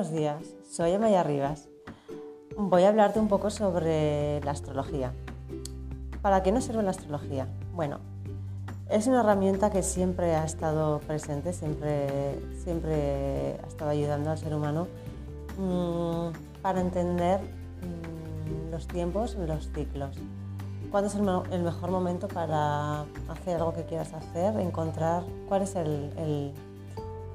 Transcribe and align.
buenos 0.00 0.16
días. 0.16 0.42
Soy 0.66 0.94
Amaya 0.94 1.22
Rivas. 1.22 1.68
Voy 2.56 2.84
a 2.84 2.88
hablarte 2.88 3.20
un 3.20 3.28
poco 3.28 3.50
sobre 3.50 4.40
la 4.40 4.52
astrología. 4.52 5.12
¿Para 6.22 6.42
qué 6.42 6.52
nos 6.52 6.64
sirve 6.64 6.82
la 6.82 6.92
astrología? 6.92 7.46
Bueno, 7.74 7.98
es 8.88 9.06
una 9.08 9.20
herramienta 9.20 9.68
que 9.68 9.82
siempre 9.82 10.36
ha 10.36 10.46
estado 10.46 11.00
presente, 11.00 11.52
siempre, 11.52 12.40
siempre 12.64 13.58
ha 13.62 13.66
estado 13.66 13.90
ayudando 13.90 14.30
al 14.30 14.38
ser 14.38 14.54
humano 14.54 14.88
mm, 15.58 16.62
para 16.62 16.80
entender 16.80 17.40
mm, 17.42 18.70
los 18.70 18.88
tiempos, 18.88 19.34
los 19.34 19.70
ciclos. 19.74 20.16
¿Cuándo 20.90 21.10
es 21.10 21.14
el, 21.14 21.62
mejor 21.62 21.90
momento 21.90 22.26
para 22.26 23.02
hacer 23.28 23.56
algo 23.56 23.74
que 23.74 23.84
quieras 23.84 24.14
hacer? 24.14 24.58
Encontrar 24.60 25.24
cuál 25.46 25.60
es 25.60 25.76
el, 25.76 26.54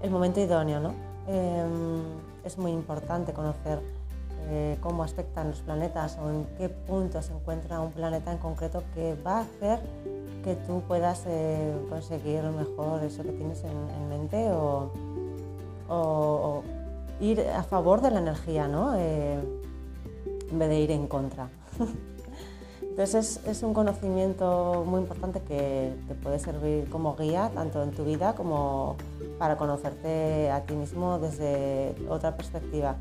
el 0.01 0.09
momento 0.09 0.39
idóneo, 0.39 0.79
¿no? 0.79 1.14
Em, 1.27 2.03
es 2.43 2.57
muy 2.57 2.71
importante 2.71 3.33
conocer 3.33 3.81
eh, 4.47 4.77
cómo 4.81 5.03
aspectan 5.03 5.49
los 5.49 5.61
planetas 5.61 6.19
o 6.21 6.29
en 6.29 6.45
qué 6.57 6.69
punto 6.69 7.21
se 7.21 7.33
encuentra 7.33 7.79
un 7.79 7.91
planeta 7.91 8.31
en 8.31 8.37
concreto 8.37 8.83
que 8.93 9.15
va 9.25 9.39
a 9.39 9.41
hacer 9.41 9.79
que 10.43 10.55
tú 10.55 10.83
puedas 10.87 11.23
eh, 11.25 11.73
conseguir 11.89 12.43
mejor 12.43 13.03
eso 13.03 13.23
que 13.23 13.31
tienes 13.31 13.63
en, 13.63 14.09
mente 14.09 14.51
o, 14.51 14.91
ir 17.19 17.41
a 17.41 17.63
favor 17.63 18.01
de 18.01 18.11
la 18.11 18.19
energía, 18.19 18.67
¿no? 18.67 18.93
Eh, 18.95 19.39
en 20.51 20.59
vez 20.59 20.69
de 20.69 20.79
ir 20.79 20.91
en 20.91 21.07
contra. 21.07 21.49
Entonces 22.97 23.41
es, 23.45 23.61
un 23.61 23.73
conocimiento 23.73 24.85
muy 24.87 25.01
importante 25.01 25.41
que 25.41 25.93
te 26.07 26.15
puede 26.15 26.39
servir 26.39 26.89
como 26.89 27.17
guía 27.17 27.51
tanto 27.53 27.83
en 27.83 27.91
tu 27.91 28.05
vida 28.05 28.35
como 28.35 28.95
para 29.37 29.57
conocerte 29.57 30.49
a 30.49 30.61
ti 30.61 30.75
mismo 30.75 31.19
desde 31.19 31.93
otra 32.07 32.37
perspectiva. 32.37 32.95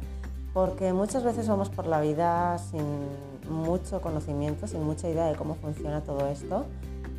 Porque 0.52 0.92
muchas 0.92 1.22
veces 1.22 1.46
vamos 1.46 1.68
por 1.68 1.86
la 1.86 2.00
vida 2.00 2.58
sin 2.58 2.82
mucho 3.48 4.00
conocimiento, 4.00 4.66
sin 4.66 4.82
mucha 4.82 5.08
idea 5.08 5.26
de 5.26 5.36
cómo 5.36 5.54
funciona 5.54 6.00
todo 6.00 6.26
esto 6.26 6.64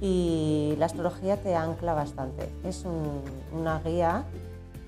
y 0.01 0.75
la 0.77 0.87
astrología 0.87 1.37
te 1.37 1.55
ancla 1.55 1.93
bastante. 1.93 2.49
Es 2.65 2.83
una 3.57 3.79
guía 3.79 4.25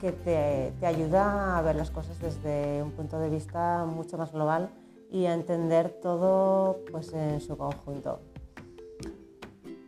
que 0.01 0.11
te, 0.11 0.73
te 0.77 0.85
ayuda 0.85 1.57
a 1.57 1.61
ver 1.61 1.77
las 1.77 1.89
cosas 1.89 2.19
desde 2.19 2.83
un 2.83 2.91
punto 2.91 3.17
de 3.17 3.29
vista 3.29 3.85
mucho 3.85 4.17
más 4.17 4.33
global 4.33 4.71
y 5.11 5.25
a 5.25 5.33
entender 5.33 5.89
todo 6.01 6.79
pues, 6.91 7.11
en 7.13 7.41
su 7.41 7.57
conjunto. 7.57 8.21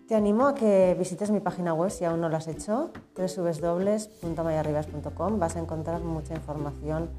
Te 0.08 0.16
animo 0.16 0.48
a 0.48 0.56
que 0.56 0.96
visites 0.98 1.30
mi 1.30 1.40
página 1.40 1.72
web 1.74 1.92
si 1.92 2.04
aún 2.04 2.20
no 2.20 2.30
lo 2.30 2.38
has 2.38 2.48
hecho, 2.48 2.90
www.mayarribas.com. 3.16 5.38
Vas 5.38 5.56
a 5.56 5.60
encontrar 5.60 6.02
mucha 6.02 6.34
información 6.34 7.10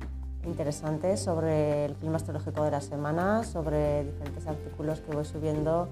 interesante 0.44 1.16
sobre 1.16 1.84
el 1.84 1.94
clima 1.94 2.16
astrológico 2.16 2.64
de 2.64 2.72
la 2.72 2.80
semana, 2.80 3.44
sobre 3.44 4.02
diferentes 4.04 4.44
artículos 4.46 5.00
que 5.00 5.14
voy 5.14 5.24
subiendo 5.24 5.88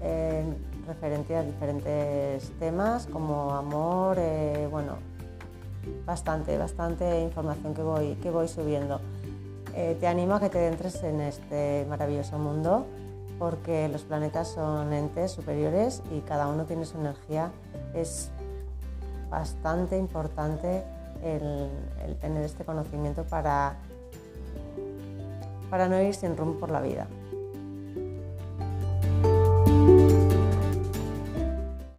en 0.00 0.56
referente 0.86 1.36
a 1.36 1.42
diferentes 1.42 2.50
temas 2.58 3.06
como 3.06 3.54
amor, 3.54 4.16
eh, 4.20 4.68
bueno, 4.70 4.94
bastante, 6.06 6.56
bastante 6.56 7.22
información 7.22 7.74
que 7.74 7.82
voy, 7.82 8.14
que 8.16 8.30
voy 8.30 8.48
subiendo. 8.48 9.00
Eh, 9.80 9.96
te 10.00 10.08
animo 10.08 10.34
a 10.34 10.40
que 10.40 10.48
te 10.48 10.66
entres 10.66 11.04
en 11.04 11.20
este 11.20 11.86
maravilloso 11.88 12.36
mundo 12.36 12.84
porque 13.38 13.88
los 13.88 14.02
planetas 14.02 14.48
son 14.48 14.92
entes 14.92 15.30
superiores 15.30 16.02
y 16.10 16.18
cada 16.22 16.48
uno 16.48 16.64
tiene 16.64 16.84
su 16.84 16.98
energía. 16.98 17.52
Es 17.94 18.32
bastante 19.30 19.96
importante 19.96 20.82
el, 21.22 21.70
tener 22.20 22.42
este 22.42 22.64
conocimiento 22.64 23.22
para, 23.22 23.76
para 25.70 25.88
no 25.88 26.02
ir 26.02 26.12
sin 26.12 26.36
rumbo 26.36 26.58
por 26.58 26.72
la 26.72 26.80
vida. 26.80 27.06